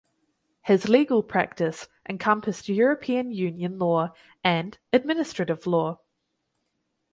His 0.63 0.89
legal 0.89 1.21
practice 1.21 1.87
encompassed 2.09 2.67
European 2.67 3.29
Union 3.31 3.77
law 3.77 4.15
and 4.43 4.79
administrative 4.91 5.67
law. 5.67 5.99